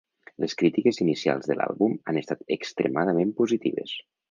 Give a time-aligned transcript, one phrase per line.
[0.43, 3.97] Les crítiques inicials de l'àlbum han estat extremadament positives.